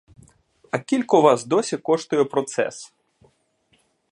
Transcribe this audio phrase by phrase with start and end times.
[0.71, 2.93] А кілько вас досі коштує процес?